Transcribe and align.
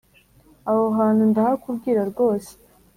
aho 0.69 0.85
hantu 0.97 1.21
ndahakubwira 1.29 2.01
rwose 2.11 2.51